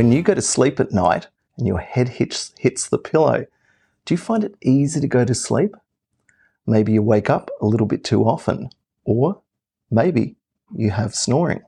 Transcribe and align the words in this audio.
When 0.00 0.12
you 0.12 0.22
go 0.22 0.32
to 0.32 0.40
sleep 0.40 0.80
at 0.80 0.92
night 0.92 1.28
and 1.58 1.66
your 1.66 1.78
head 1.78 2.08
hits, 2.08 2.54
hits 2.58 2.88
the 2.88 2.96
pillow, 2.96 3.44
do 4.06 4.14
you 4.14 4.16
find 4.16 4.42
it 4.42 4.54
easy 4.62 4.98
to 4.98 5.06
go 5.06 5.26
to 5.26 5.34
sleep? 5.34 5.76
Maybe 6.66 6.92
you 6.92 7.02
wake 7.02 7.28
up 7.28 7.50
a 7.60 7.66
little 7.66 7.86
bit 7.86 8.02
too 8.02 8.24
often, 8.24 8.70
or 9.04 9.42
maybe 9.90 10.36
you 10.74 10.90
have 10.90 11.14
snoring. 11.14 11.60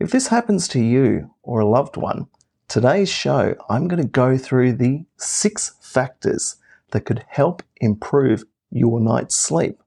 If 0.00 0.10
this 0.10 0.26
happens 0.26 0.66
to 0.66 0.80
you 0.80 1.32
or 1.44 1.60
a 1.60 1.68
loved 1.68 1.96
one, 1.96 2.26
today's 2.66 3.08
show, 3.08 3.54
I'm 3.70 3.86
going 3.86 4.02
to 4.02 4.08
go 4.08 4.36
through 4.36 4.72
the 4.72 5.04
six 5.16 5.76
factors 5.80 6.56
that 6.90 7.02
could 7.02 7.24
help 7.28 7.62
improve 7.76 8.42
your 8.72 8.98
night's 8.98 9.36
sleep. 9.36 9.80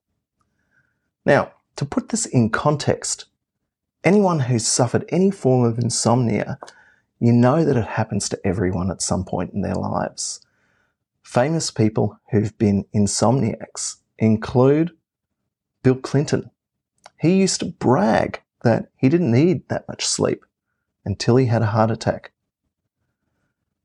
Now, 1.26 1.52
to 1.76 1.84
put 1.84 2.08
this 2.08 2.26
in 2.26 2.50
context, 2.50 3.26
anyone 4.06 4.40
who's 4.40 4.66
suffered 4.66 5.04
any 5.10 5.32
form 5.32 5.66
of 5.66 5.80
insomnia, 5.80 6.58
you 7.22 7.32
know 7.32 7.64
that 7.64 7.78
it 7.78 7.86
happens 7.86 8.28
to 8.28 8.40
everyone 8.44 8.90
at 8.90 9.02
some 9.02 9.24
point 9.24 9.54
in 9.54 9.62
their 9.62 9.76
lives. 9.76 10.42
Famous 11.22 11.70
people 11.70 12.18
who've 12.32 12.58
been 12.58 12.84
insomniacs 12.96 13.98
include 14.18 14.90
Bill 15.84 15.96
Clinton. 15.96 16.50
He 17.20 17.38
used 17.38 17.60
to 17.60 17.68
brag 17.68 18.42
that 18.64 18.90
he 18.98 19.08
didn't 19.08 19.32
need 19.32 19.70
that 19.70 19.88
much 19.88 20.04
sleep 20.04 20.44
until 21.06 21.36
he 21.36 21.46
had 21.46 21.62
a 21.62 21.68
heart 21.68 21.92
attack. 21.92 22.32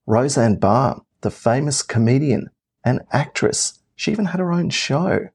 Roseanne 0.06 0.56
Barr, 0.56 1.02
the 1.20 1.30
famous 1.30 1.82
comedian 1.82 2.48
and 2.84 3.02
actress, 3.12 3.80
she 3.94 4.12
even 4.12 4.26
had 4.26 4.40
her 4.40 4.52
own 4.52 4.70
show. 4.70 5.28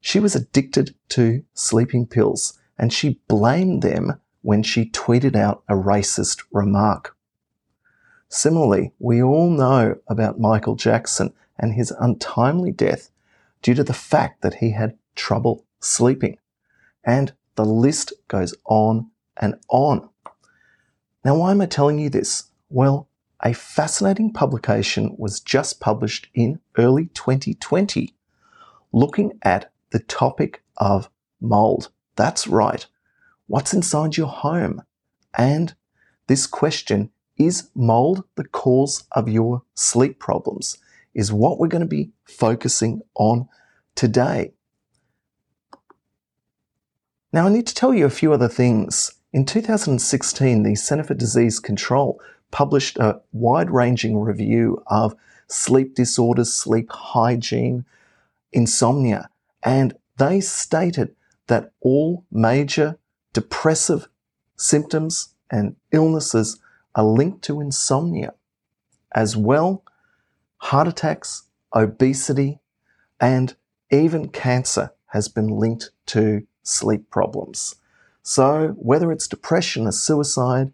She 0.00 0.20
was 0.20 0.36
addicted 0.36 0.94
to 1.10 1.42
sleeping 1.54 2.06
pills 2.06 2.56
and 2.78 2.92
she 2.92 3.20
blamed 3.26 3.82
them 3.82 4.20
when 4.42 4.62
she 4.62 4.90
tweeted 4.90 5.34
out 5.34 5.64
a 5.68 5.74
racist 5.74 6.44
remark. 6.52 7.15
Similarly, 8.28 8.92
we 8.98 9.22
all 9.22 9.50
know 9.50 9.96
about 10.08 10.40
Michael 10.40 10.74
Jackson 10.74 11.32
and 11.58 11.72
his 11.72 11.92
untimely 11.98 12.72
death 12.72 13.10
due 13.62 13.74
to 13.74 13.84
the 13.84 13.94
fact 13.94 14.42
that 14.42 14.56
he 14.56 14.72
had 14.72 14.98
trouble 15.14 15.64
sleeping. 15.80 16.38
And 17.04 17.32
the 17.54 17.64
list 17.64 18.12
goes 18.28 18.54
on 18.64 19.10
and 19.36 19.54
on. 19.68 20.08
Now, 21.24 21.36
why 21.36 21.50
am 21.50 21.60
I 21.60 21.66
telling 21.66 21.98
you 21.98 22.10
this? 22.10 22.44
Well, 22.68 23.08
a 23.42 23.52
fascinating 23.52 24.32
publication 24.32 25.14
was 25.18 25.40
just 25.40 25.80
published 25.80 26.28
in 26.34 26.60
early 26.78 27.06
2020 27.06 28.14
looking 28.92 29.38
at 29.42 29.70
the 29.90 29.98
topic 30.00 30.62
of 30.76 31.10
mold. 31.40 31.90
That's 32.16 32.46
right. 32.46 32.86
What's 33.46 33.74
inside 33.74 34.16
your 34.16 34.28
home? 34.28 34.82
And 35.34 35.74
this 36.26 36.46
question 36.46 37.10
is 37.36 37.68
mold 37.74 38.24
the 38.34 38.44
cause 38.44 39.04
of 39.12 39.28
your 39.28 39.62
sleep 39.74 40.18
problems? 40.18 40.78
Is 41.14 41.32
what 41.32 41.58
we're 41.58 41.68
going 41.68 41.82
to 41.82 41.88
be 41.88 42.10
focusing 42.24 43.02
on 43.14 43.48
today. 43.96 44.52
Now, 47.32 47.46
I 47.46 47.50
need 47.50 47.66
to 47.66 47.74
tell 47.74 47.92
you 47.92 48.06
a 48.06 48.10
few 48.10 48.32
other 48.32 48.48
things. 48.48 49.10
In 49.32 49.44
2016, 49.44 50.62
the 50.62 50.74
Center 50.76 51.02
for 51.02 51.14
Disease 51.14 51.58
Control 51.58 52.20
published 52.50 52.98
a 52.98 53.20
wide 53.32 53.70
ranging 53.70 54.18
review 54.18 54.82
of 54.86 55.14
sleep 55.48 55.94
disorders, 55.94 56.52
sleep 56.52 56.90
hygiene, 56.90 57.84
insomnia, 58.52 59.28
and 59.62 59.94
they 60.18 60.40
stated 60.40 61.14
that 61.48 61.72
all 61.80 62.24
major 62.30 62.98
depressive 63.32 64.08
symptoms 64.56 65.34
and 65.50 65.76
illnesses 65.92 66.58
are 66.96 67.04
linked 67.04 67.42
to 67.42 67.60
insomnia. 67.60 68.34
As 69.14 69.36
well, 69.36 69.84
heart 70.56 70.88
attacks, 70.88 71.44
obesity, 71.74 72.58
and 73.20 73.54
even 73.90 74.28
cancer 74.28 74.92
has 75.08 75.28
been 75.28 75.48
linked 75.48 75.90
to 76.06 76.46
sleep 76.62 77.08
problems. 77.10 77.76
So, 78.22 78.74
whether 78.78 79.12
it's 79.12 79.28
depression 79.28 79.86
or 79.86 79.92
suicide, 79.92 80.72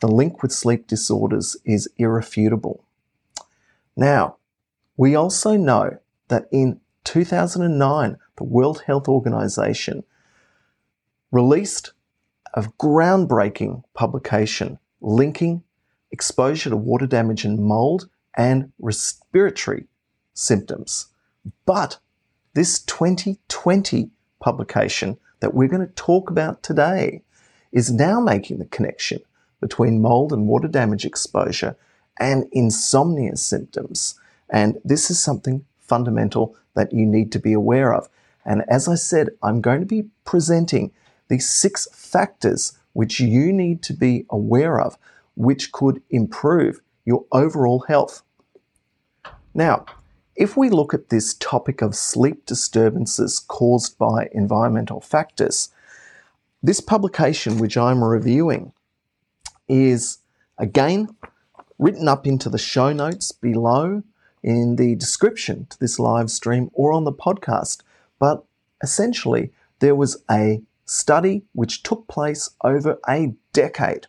the 0.00 0.08
link 0.08 0.42
with 0.42 0.52
sleep 0.52 0.86
disorders 0.86 1.56
is 1.64 1.88
irrefutable. 1.96 2.84
Now, 3.96 4.36
we 4.96 5.14
also 5.14 5.56
know 5.56 5.98
that 6.28 6.46
in 6.50 6.80
2009, 7.04 8.18
the 8.36 8.44
World 8.44 8.82
Health 8.86 9.08
Organization 9.08 10.04
released 11.30 11.92
a 12.54 12.62
groundbreaking 12.62 13.84
publication 13.94 14.78
linking 15.00 15.62
exposure 16.10 16.70
to 16.70 16.76
water 16.76 17.06
damage 17.06 17.44
and 17.44 17.58
mold 17.58 18.08
and 18.36 18.72
respiratory 18.78 19.86
symptoms. 20.34 21.06
But 21.66 21.98
this 22.54 22.80
2020 22.80 24.10
publication 24.40 25.18
that 25.40 25.54
we're 25.54 25.68
going 25.68 25.86
to 25.86 25.94
talk 25.94 26.30
about 26.30 26.62
today 26.62 27.22
is 27.72 27.92
now 27.92 28.20
making 28.20 28.58
the 28.58 28.66
connection 28.66 29.20
between 29.60 30.02
mold 30.02 30.32
and 30.32 30.48
water 30.48 30.68
damage 30.68 31.04
exposure 31.04 31.76
and 32.18 32.46
insomnia 32.52 33.36
symptoms. 33.36 34.18
And 34.48 34.78
this 34.84 35.10
is 35.10 35.20
something 35.20 35.64
fundamental 35.80 36.56
that 36.74 36.92
you 36.92 37.06
need 37.06 37.32
to 37.32 37.38
be 37.38 37.52
aware 37.52 37.94
of. 37.94 38.08
And 38.44 38.64
as 38.68 38.88
I 38.88 38.94
said, 38.94 39.30
I'm 39.42 39.60
going 39.60 39.80
to 39.80 39.86
be 39.86 40.08
presenting 40.24 40.92
these 41.28 41.48
six 41.48 41.86
factors 41.92 42.78
which 42.92 43.20
you 43.20 43.52
need 43.52 43.82
to 43.84 43.92
be 43.92 44.26
aware 44.30 44.80
of, 44.80 44.96
which 45.34 45.72
could 45.72 46.02
improve 46.10 46.80
your 47.04 47.24
overall 47.32 47.84
health. 47.88 48.22
Now, 49.54 49.86
if 50.36 50.56
we 50.56 50.70
look 50.70 50.94
at 50.94 51.10
this 51.10 51.34
topic 51.34 51.82
of 51.82 51.94
sleep 51.94 52.46
disturbances 52.46 53.38
caused 53.38 53.98
by 53.98 54.28
environmental 54.32 55.00
factors, 55.00 55.70
this 56.62 56.80
publication, 56.80 57.58
which 57.58 57.76
I'm 57.76 58.02
reviewing, 58.04 58.72
is 59.68 60.18
again 60.58 61.16
written 61.78 62.08
up 62.08 62.26
into 62.26 62.48
the 62.48 62.58
show 62.58 62.92
notes 62.92 63.32
below 63.32 64.02
in 64.42 64.76
the 64.76 64.94
description 64.94 65.66
to 65.70 65.78
this 65.78 65.98
live 65.98 66.30
stream 66.30 66.70
or 66.72 66.92
on 66.92 67.04
the 67.04 67.12
podcast. 67.12 67.82
But 68.18 68.44
essentially, 68.82 69.52
there 69.80 69.94
was 69.94 70.22
a 70.30 70.62
study 70.90 71.42
which 71.52 71.84
took 71.84 72.08
place 72.08 72.50
over 72.64 72.98
a 73.08 73.32
decade. 73.52 74.08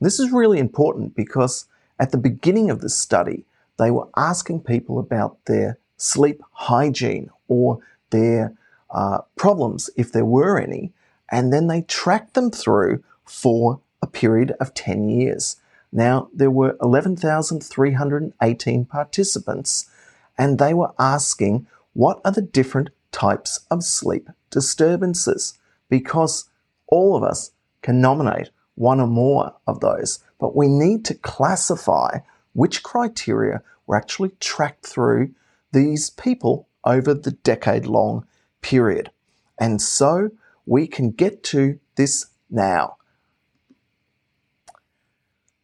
This 0.00 0.18
is 0.18 0.32
really 0.32 0.58
important 0.58 1.14
because 1.14 1.66
at 1.98 2.10
the 2.10 2.18
beginning 2.18 2.70
of 2.70 2.80
the 2.80 2.88
study, 2.88 3.44
they 3.78 3.92
were 3.92 4.08
asking 4.16 4.62
people 4.62 4.98
about 4.98 5.44
their 5.44 5.78
sleep 5.96 6.42
hygiene 6.50 7.30
or 7.46 7.78
their 8.10 8.52
uh, 8.90 9.18
problems, 9.36 9.90
if 9.96 10.10
there 10.10 10.24
were 10.24 10.58
any, 10.58 10.92
and 11.30 11.52
then 11.52 11.68
they 11.68 11.82
tracked 11.82 12.34
them 12.34 12.50
through 12.50 13.04
for 13.24 13.80
a 14.02 14.06
period 14.06 14.54
of 14.60 14.74
10 14.74 15.08
years. 15.08 15.56
Now, 15.92 16.28
there 16.34 16.50
were 16.50 16.76
11,318 16.82 18.84
participants, 18.86 19.88
and 20.36 20.58
they 20.58 20.74
were 20.74 20.92
asking 20.98 21.68
what 21.92 22.20
are 22.24 22.32
the 22.32 22.42
different 22.42 22.90
types 23.12 23.60
of 23.70 23.84
sleep 23.84 24.28
disturbances? 24.50 25.57
Because 25.88 26.48
all 26.86 27.16
of 27.16 27.22
us 27.22 27.52
can 27.82 28.00
nominate 28.00 28.50
one 28.74 29.00
or 29.00 29.06
more 29.06 29.54
of 29.66 29.80
those, 29.80 30.20
but 30.38 30.56
we 30.56 30.68
need 30.68 31.04
to 31.06 31.14
classify 31.14 32.18
which 32.52 32.82
criteria 32.82 33.62
were 33.86 33.96
actually 33.96 34.30
tracked 34.40 34.86
through 34.86 35.34
these 35.72 36.10
people 36.10 36.68
over 36.84 37.14
the 37.14 37.32
decade 37.32 37.86
long 37.86 38.26
period. 38.62 39.10
And 39.58 39.82
so 39.82 40.30
we 40.66 40.86
can 40.86 41.10
get 41.10 41.42
to 41.44 41.78
this 41.96 42.26
now. 42.50 42.96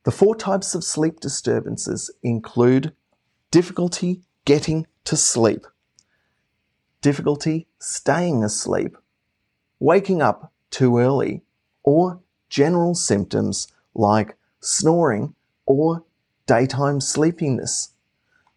The 0.04 0.10
four 0.10 0.36
types 0.36 0.74
of 0.74 0.84
sleep 0.84 1.20
disturbances 1.20 2.10
include 2.22 2.92
difficulty 3.50 4.20
getting 4.44 4.86
to 5.04 5.16
sleep, 5.16 5.66
difficulty 7.00 7.66
staying 7.78 8.44
asleep, 8.44 8.96
waking 9.80 10.22
up 10.22 10.52
too 10.70 10.98
early, 10.98 11.42
or 11.82 12.20
general 12.48 12.94
symptoms 12.94 13.68
like 13.94 14.36
snoring 14.60 15.34
or 15.66 16.02
daytime 16.46 17.00
sleepiness. 17.00 17.90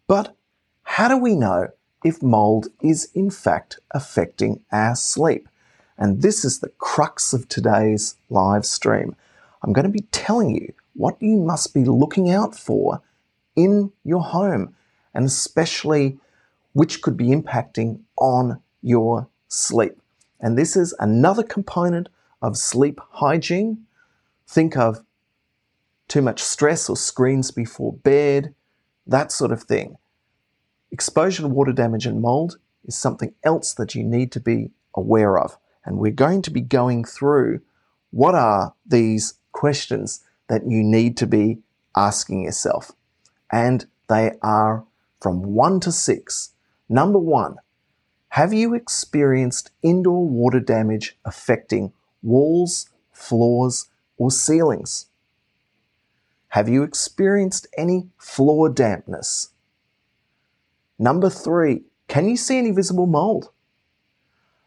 But 0.06 0.34
how 0.82 1.08
do 1.08 1.16
we 1.16 1.34
know 1.34 1.68
if 2.04 2.22
mold 2.22 2.68
is 2.80 3.10
in 3.14 3.30
fact 3.30 3.78
affecting 3.90 4.60
our 4.72 4.96
sleep? 4.96 5.48
And 5.96 6.22
this 6.22 6.44
is 6.44 6.60
the 6.60 6.70
crux 6.78 7.32
of 7.32 7.48
today's 7.48 8.16
live 8.30 8.64
stream. 8.64 9.16
I'm 9.62 9.72
going 9.72 9.86
to 9.86 9.92
be 9.92 10.06
telling 10.12 10.54
you 10.54 10.72
what 10.94 11.20
you 11.20 11.36
must 11.36 11.74
be 11.74 11.84
looking 11.84 12.30
out 12.30 12.56
for 12.56 13.02
in 13.56 13.92
your 14.04 14.22
home, 14.22 14.74
and 15.12 15.24
especially 15.26 16.18
which 16.72 17.02
could 17.02 17.16
be 17.16 17.28
impacting 17.28 18.00
on 18.16 18.60
your 18.82 19.28
sleep. 19.48 20.00
And 20.40 20.56
this 20.56 20.76
is 20.76 20.94
another 20.98 21.42
component 21.42 22.08
of 22.40 22.56
sleep 22.56 23.00
hygiene. 23.10 23.84
Think 24.46 24.76
of 24.76 25.04
too 26.06 26.22
much 26.22 26.42
stress 26.42 26.88
or 26.88 26.96
screens 26.96 27.50
before 27.50 27.92
bed, 27.92 28.54
that 29.06 29.32
sort 29.32 29.52
of 29.52 29.62
thing. 29.62 29.96
Exposure 30.90 31.42
to 31.42 31.48
water 31.48 31.72
damage 31.72 32.06
and 32.06 32.22
mold 32.22 32.58
is 32.84 32.96
something 32.96 33.34
else 33.44 33.74
that 33.74 33.94
you 33.94 34.02
need 34.02 34.32
to 34.32 34.40
be 34.40 34.70
aware 34.94 35.38
of. 35.38 35.58
And 35.84 35.98
we're 35.98 36.12
going 36.12 36.42
to 36.42 36.50
be 36.50 36.60
going 36.60 37.04
through 37.04 37.60
what 38.10 38.34
are 38.34 38.74
these 38.86 39.34
questions 39.52 40.24
that 40.48 40.62
you 40.66 40.82
need 40.82 41.16
to 41.18 41.26
be 41.26 41.58
asking 41.94 42.44
yourself. 42.44 42.92
And 43.52 43.86
they 44.08 44.32
are 44.42 44.84
from 45.20 45.42
one 45.42 45.80
to 45.80 45.92
six. 45.92 46.54
Number 46.88 47.18
one, 47.18 47.56
have 48.38 48.52
you 48.52 48.72
experienced 48.72 49.72
indoor 49.82 50.24
water 50.24 50.60
damage 50.60 51.18
affecting 51.24 51.92
walls, 52.22 52.88
floors, 53.10 53.88
or 54.16 54.30
ceilings? 54.30 55.06
Have 56.50 56.68
you 56.68 56.84
experienced 56.84 57.66
any 57.76 58.06
floor 58.16 58.68
dampness? 58.68 59.48
Number 61.00 61.28
three, 61.28 61.82
can 62.06 62.28
you 62.28 62.36
see 62.36 62.58
any 62.58 62.70
visible 62.70 63.08
mold? 63.08 63.50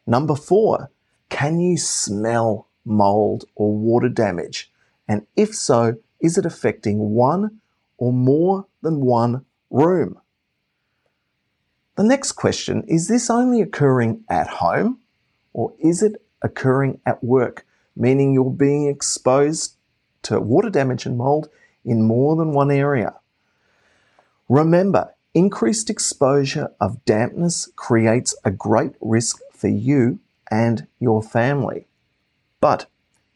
Number 0.05 0.35
four, 0.35 0.91
can 1.29 1.61
you 1.61 1.77
smell 1.77 2.67
mold 2.83 3.45
or 3.55 3.73
water 3.73 4.09
damage? 4.09 4.69
And 5.07 5.25
if 5.37 5.55
so, 5.55 5.95
is 6.19 6.37
it 6.37 6.45
affecting 6.45 7.11
one 7.11 7.61
or 7.97 8.11
more 8.11 8.65
than 8.81 8.99
one 8.99 9.45
room? 9.69 10.20
The 11.95 12.03
next 12.03 12.33
question 12.33 12.83
is 12.87 13.07
this 13.07 13.29
only 13.29 13.61
occurring 13.61 14.23
at 14.29 14.47
home 14.47 14.99
or 15.53 15.73
is 15.79 16.01
it 16.01 16.21
occurring 16.41 17.01
at 17.05 17.23
work, 17.23 17.65
meaning 17.95 18.33
you're 18.33 18.49
being 18.49 18.87
exposed 18.87 19.75
to 20.23 20.39
water 20.39 20.69
damage 20.69 21.05
and 21.05 21.17
mold 21.17 21.49
in 21.83 22.03
more 22.03 22.35
than 22.35 22.53
one 22.53 22.71
area? 22.71 23.15
Remember, 24.47 25.13
increased 25.33 25.89
exposure 25.89 26.71
of 26.79 27.03
dampness 27.05 27.69
creates 27.75 28.35
a 28.43 28.51
great 28.51 28.93
risk 29.01 29.39
for 29.51 29.67
you 29.67 30.19
and 30.49 30.87
your 30.99 31.21
family. 31.21 31.87
But 32.59 32.87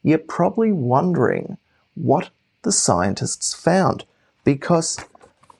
you're 0.02 0.18
probably 0.18 0.72
wondering 0.72 1.58
what 1.94 2.30
the 2.62 2.72
scientists 2.72 3.54
found 3.54 4.04
because 4.44 4.98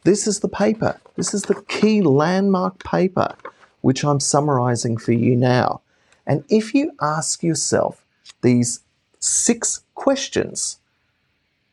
this 0.05 0.27
is 0.27 0.41
the 0.41 0.49
paper. 0.49 1.01
This 1.17 1.33
is 1.33 1.43
the 1.43 1.63
key 1.63 2.03
landmark 2.03 2.85
paper 2.85 3.35
which 3.81 4.05
I'm 4.05 4.21
summarizing 4.21 4.97
for 4.97 5.13
you 5.13 5.37
now. 5.37 5.81
And 6.27 6.45
if 6.49 6.75
you 6.75 6.93
ask 7.01 7.43
yourself 7.43 8.05
these 8.43 8.81
six 9.21 9.83
questions, 9.95 10.79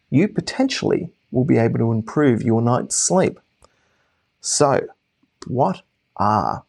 you 0.10 0.28
potentially 0.28 1.10
will 1.32 1.44
be 1.44 1.58
able 1.58 1.80
to 1.80 1.92
improve 1.92 2.44
your 2.44 2.62
night's 2.62 2.96
sleep. 2.96 3.40
So, 4.42 4.82
what 5.48 5.82
are 6.18 6.64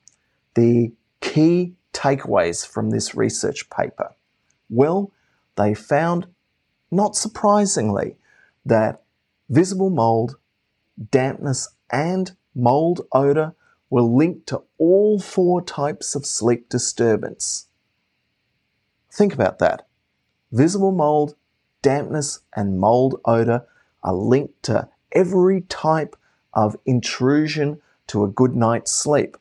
the 0.54 0.92
key 1.20 1.74
takeaways 1.92 2.66
from 2.66 2.90
this 2.90 3.14
research 3.14 3.68
paper? 3.68 4.14
Well, 4.70 5.12
they 5.56 5.74
found, 5.74 6.26
not 6.90 7.16
surprisingly, 7.16 8.16
that 8.64 9.02
visible 9.50 9.90
mold, 9.90 10.36
dampness, 11.10 11.68
and 11.90 12.32
mold 12.54 13.06
odor 13.12 13.54
were 13.90 14.02
linked 14.02 14.46
to 14.48 14.62
all 14.78 15.18
four 15.18 15.62
types 15.62 16.14
of 16.14 16.26
sleep 16.26 16.68
disturbance. 16.68 17.68
Think 19.12 19.32
about 19.32 19.58
that. 19.60 19.86
Visible 20.50 20.92
mold, 20.92 21.36
dampness, 21.82 22.40
and 22.54 22.80
mold 22.80 23.20
odor 23.24 23.66
are 24.02 24.14
linked 24.14 24.62
to 24.64 24.88
every 25.12 25.62
type 25.62 26.16
of 26.52 26.76
intrusion 26.84 27.80
to 28.08 28.24
a 28.24 28.28
good 28.28 28.54
night's 28.54 28.92
sleep. 28.92 29.36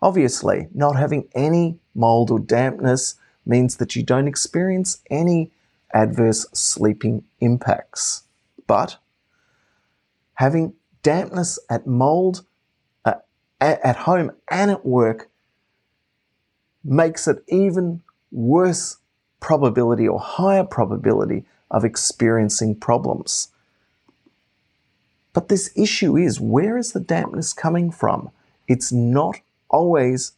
Obviously, 0.00 0.68
not 0.74 0.96
having 0.96 1.28
any 1.34 1.78
mold 1.94 2.30
or 2.30 2.40
dampness 2.40 3.14
means 3.46 3.76
that 3.76 3.94
you 3.94 4.02
don't 4.02 4.28
experience 4.28 5.02
any 5.10 5.50
adverse 5.94 6.46
sleeping 6.52 7.24
impacts. 7.40 8.22
But 8.66 8.96
having 10.34 10.74
dampness 11.02 11.58
at 11.68 11.86
mold 11.86 12.44
uh, 13.04 13.14
at 13.60 13.96
home 13.96 14.32
and 14.50 14.70
at 14.70 14.84
work 14.84 15.28
makes 16.84 17.28
it 17.28 17.42
even 17.48 18.02
worse 18.30 18.96
probability 19.40 20.06
or 20.08 20.18
higher 20.18 20.64
probability 20.64 21.44
of 21.70 21.84
experiencing 21.84 22.74
problems. 22.74 23.48
But 25.32 25.48
this 25.48 25.70
issue 25.76 26.16
is 26.16 26.40
where 26.40 26.76
is 26.76 26.92
the 26.92 27.00
dampness 27.00 27.52
coming 27.52 27.90
from? 27.90 28.30
It's 28.68 28.92
not 28.92 29.40
always 29.68 30.32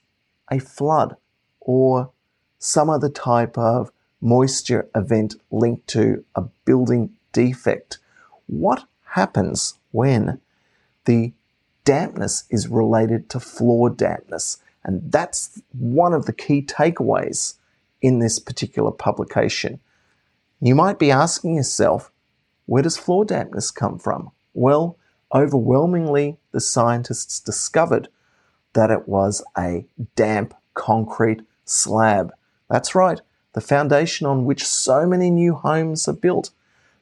a 0.50 0.58
flood 0.58 1.16
or 1.60 2.10
some 2.58 2.88
other 2.88 3.08
type 3.08 3.58
of 3.58 3.90
moisture 4.20 4.88
event 4.94 5.34
linked 5.50 5.86
to 5.88 6.24
a 6.34 6.42
building 6.64 7.14
defect. 7.32 7.98
What 8.46 8.84
happens 9.10 9.74
when 9.90 10.40
the 11.04 11.32
dampness 11.84 12.44
is 12.50 12.68
related 12.68 13.28
to 13.30 13.40
floor 13.40 13.90
dampness? 13.90 14.58
And 14.84 15.10
that's 15.10 15.62
one 15.72 16.12
of 16.12 16.26
the 16.26 16.32
key 16.32 16.62
takeaways 16.62 17.54
in 18.02 18.18
this 18.18 18.38
particular 18.38 18.90
publication. 18.90 19.80
You 20.60 20.74
might 20.74 20.98
be 20.98 21.10
asking 21.10 21.56
yourself, 21.56 22.10
where 22.66 22.82
does 22.82 22.96
floor 22.96 23.24
dampness 23.24 23.70
come 23.70 23.98
from? 23.98 24.30
Well, 24.52 24.98
overwhelmingly, 25.34 26.36
the 26.52 26.60
scientists 26.60 27.40
discovered 27.40 28.08
that 28.74 28.90
it 28.90 29.08
was 29.08 29.42
a 29.56 29.86
damp 30.16 30.54
concrete 30.74 31.42
slab. 31.64 32.32
That's 32.68 32.94
right, 32.94 33.20
the 33.52 33.60
foundation 33.60 34.26
on 34.26 34.44
which 34.44 34.66
so 34.66 35.06
many 35.06 35.30
new 35.30 35.54
homes 35.54 36.08
are 36.08 36.14
built 36.14 36.50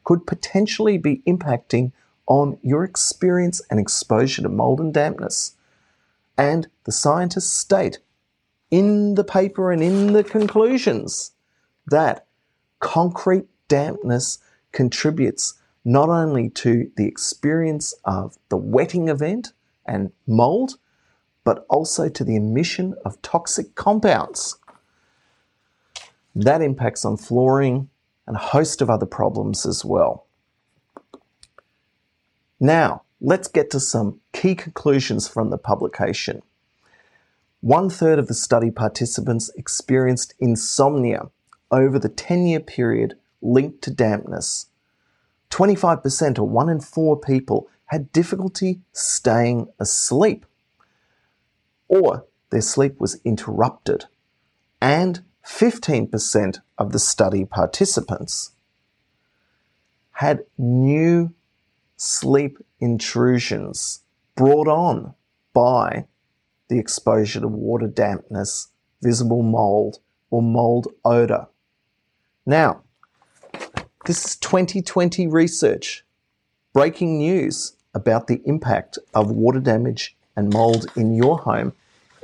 could 0.05 0.27
potentially 0.27 0.99
be 0.99 1.23
impacting 1.27 1.93
on 2.33 2.59
your 2.63 2.83
experience 2.83 3.61
and 3.69 3.79
exposure 3.79 4.41
to 4.41 4.49
mold 4.49 4.81
and 4.81 4.95
dampness. 4.95 5.55
And 6.39 6.67
the 6.85 6.93
scientists 6.93 7.51
state 7.51 7.99
in 8.71 9.17
the 9.17 9.23
paper 9.23 9.71
and 9.71 9.83
in 9.83 10.15
the 10.15 10.25
conclusions 10.25 11.33
that 11.89 12.27
concrete 12.81 13.45
dampness 13.69 14.39
contributes 14.73 15.61
not 15.85 16.09
only 16.09 16.49
to 16.49 16.91
the 16.97 17.07
experience 17.07 17.93
of 18.07 18.39
the 18.49 18.57
wetting 18.57 19.09
event 19.09 19.53
and 19.85 20.11
mold, 20.27 20.79
but 21.45 21.67
also 21.69 22.09
to 22.09 22.25
the 22.25 22.37
emission 22.37 22.95
of 23.05 23.21
toxic 23.21 23.75
compounds. 23.75 24.57
That 26.35 26.63
impacts 26.63 27.05
on 27.05 27.19
flooring 27.19 27.91
and 28.27 28.37
a 28.37 28.41
host 28.57 28.81
of 28.81 28.89
other 28.89 29.05
problems 29.05 29.67
as 29.67 29.85
well. 29.85 30.25
Now, 32.63 33.03
let's 33.21 33.49
get 33.49 33.73
to 33.73 33.81
some 33.81 34.21
key 34.33 34.55
conclusions 34.55 35.27
from 35.27 35.51
the 35.51 35.59
publication. 35.59 36.43
One 37.61 37.91
third 37.91 38.21
of 38.21 38.29
the 38.29 38.35
study 38.35 38.71
participants 38.71 39.51
experienced 39.57 40.35
insomnia 40.39 41.31
over 41.73 41.99
the 41.99 42.09
10 42.09 42.47
year 42.47 42.61
period 42.61 43.15
linked 43.41 43.83
to 43.83 43.91
dampness. 43.91 44.67
25% 45.51 46.39
or 46.39 46.45
one 46.45 46.69
in 46.69 46.79
four 46.81 47.19
people 47.19 47.69
had 47.87 48.13
difficulty 48.13 48.81
staying 48.93 49.67
asleep, 49.81 50.47
or 51.89 52.27
their 52.51 52.61
sleep 52.61 53.01
was 53.01 53.21
interrupted. 53.25 54.05
And 54.81 55.25
15% 55.45 56.61
of 56.79 56.93
the 56.93 57.01
study 57.01 57.45
participants 57.45 58.53
had 60.13 60.45
new 60.57 61.35
sleep 62.03 62.59
intrusions 62.81 64.01
brought 64.35 64.67
on 64.67 65.15
by 65.53 66.05
the 66.67 66.77
exposure 66.77 67.39
to 67.39 67.47
water 67.47 67.87
dampness, 67.87 68.71
visible 69.01 69.43
mold, 69.43 70.01
or 70.29 70.43
mold 70.43 70.89
odor. 71.05 71.47
Now, 72.45 72.83
this 74.05 74.25
is 74.25 74.37
2020 74.37 75.29
research, 75.29 76.05
breaking 76.73 77.19
news 77.19 77.77
about 77.95 78.27
the 78.27 78.43
impact 78.47 78.99
of 79.15 79.31
water 79.31 79.61
damage 79.61 80.17
and 80.35 80.53
mold 80.53 80.87
in 80.97 81.15
your 81.15 81.39
home, 81.39 81.73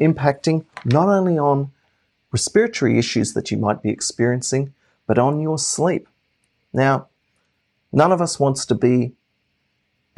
impacting 0.00 0.64
not 0.84 1.08
only 1.08 1.38
on 1.38 1.70
respiratory 2.32 2.98
issues 2.98 3.32
that 3.34 3.52
you 3.52 3.56
might 3.56 3.80
be 3.80 3.90
experiencing, 3.90 4.74
but 5.06 5.20
on 5.20 5.38
your 5.38 5.56
sleep. 5.56 6.08
Now, 6.72 7.06
none 7.92 8.10
of 8.10 8.20
us 8.20 8.40
wants 8.40 8.66
to 8.66 8.74
be 8.74 9.12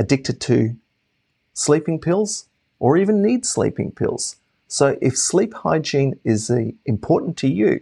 addicted 0.00 0.40
to 0.40 0.74
sleeping 1.52 2.00
pills 2.00 2.48
or 2.78 2.96
even 2.96 3.22
need 3.22 3.44
sleeping 3.44 3.92
pills. 3.92 4.36
So, 4.66 4.96
if 5.02 5.16
sleep 5.16 5.52
hygiene 5.52 6.18
is 6.24 6.50
uh, 6.50 6.70
important 6.86 7.36
to 7.38 7.48
you, 7.48 7.80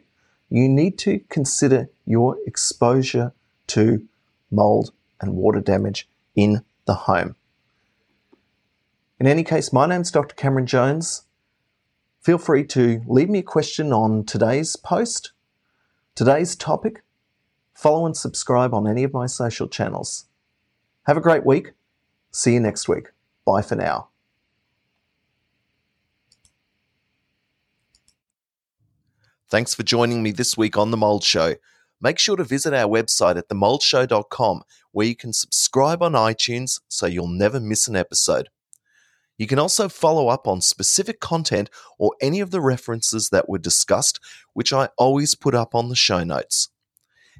you 0.50 0.68
need 0.68 0.98
to 0.98 1.20
consider 1.28 1.88
your 2.04 2.36
exposure 2.46 3.32
to 3.68 4.06
mold 4.50 4.90
and 5.20 5.34
water 5.34 5.60
damage 5.60 6.08
in 6.34 6.64
the 6.86 6.94
home. 6.94 7.36
In 9.20 9.26
any 9.26 9.44
case, 9.44 9.72
my 9.72 9.86
name's 9.86 10.10
Dr. 10.10 10.34
Cameron 10.34 10.66
Jones. 10.66 11.22
Feel 12.20 12.38
free 12.38 12.64
to 12.66 13.02
leave 13.06 13.28
me 13.28 13.40
a 13.40 13.42
question 13.42 13.92
on 13.92 14.24
today's 14.24 14.74
post, 14.74 15.32
today's 16.14 16.56
topic. 16.56 17.02
Follow 17.74 18.06
and 18.06 18.16
subscribe 18.16 18.74
on 18.74 18.88
any 18.88 19.04
of 19.04 19.12
my 19.12 19.26
social 19.26 19.68
channels. 19.68 20.24
Have 21.06 21.16
a 21.16 21.20
great 21.20 21.46
week. 21.46 21.72
See 22.30 22.54
you 22.54 22.60
next 22.60 22.88
week. 22.88 23.08
Bye 23.44 23.62
for 23.62 23.76
now. 23.76 24.08
Thanks 29.50 29.74
for 29.74 29.82
joining 29.82 30.22
me 30.22 30.30
this 30.30 30.58
week 30.58 30.76
on 30.76 30.90
The 30.90 30.98
Mold 30.98 31.24
Show. 31.24 31.54
Make 32.00 32.18
sure 32.18 32.36
to 32.36 32.44
visit 32.44 32.74
our 32.74 32.88
website 32.88 33.36
at 33.36 33.48
themoldshow.com 33.48 34.62
where 34.92 35.06
you 35.06 35.16
can 35.16 35.32
subscribe 35.32 36.02
on 36.02 36.12
iTunes 36.12 36.80
so 36.88 37.06
you'll 37.06 37.28
never 37.28 37.58
miss 37.58 37.88
an 37.88 37.96
episode. 37.96 38.50
You 39.38 39.46
can 39.46 39.58
also 39.58 39.88
follow 39.88 40.28
up 40.28 40.46
on 40.46 40.60
specific 40.60 41.20
content 41.20 41.70
or 41.98 42.14
any 42.20 42.40
of 42.40 42.50
the 42.50 42.60
references 42.60 43.30
that 43.30 43.48
were 43.48 43.58
discussed, 43.58 44.20
which 44.52 44.72
I 44.72 44.90
always 44.98 45.34
put 45.34 45.54
up 45.54 45.74
on 45.74 45.88
the 45.88 45.96
show 45.96 46.24
notes. 46.24 46.68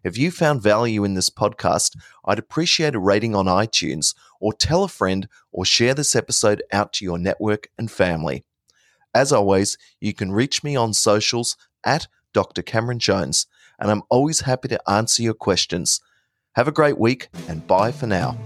If 0.05 0.17
you 0.17 0.31
found 0.31 0.62
value 0.62 1.05
in 1.05 1.14
this 1.14 1.31
podcast, 1.31 1.97
I'd 2.25 2.38
appreciate 2.38 2.95
a 2.95 3.00
rating 3.00 3.35
on 3.35 3.47
iTunes 3.47 4.14
or 4.40 4.52
tell 4.52 4.85
a 4.85 4.88
friend 4.88 5.28
or 5.52 5.64
share 5.64 5.95
this 5.95 6.14
episode 6.14 6.62
out 6.73 6.93
to 6.95 7.05
your 7.05 7.19
network 7.19 7.69
and 7.78 7.90
family. 7.90 8.45
As 9.14 9.33
always, 9.33 9.76
you 10.00 10.14
can 10.14 10.33
reach 10.33 10.62
me 10.62 10.76
on 10.76 10.93
socials 10.93 11.57
at 11.85 12.07
Dr. 12.33 12.62
Cameron 12.62 12.99
Jones, 12.99 13.47
and 13.78 13.90
I'm 13.90 14.02
always 14.11 14.40
happy 14.40 14.69
to 14.69 14.90
answer 14.90 15.23
your 15.23 15.35
questions. 15.35 16.00
Have 16.55 16.69
a 16.69 16.73
great 16.73 16.99
week 16.99 17.28
and 17.49 17.67
bye 17.67 17.93
for 17.93 18.07
now. 18.07 18.37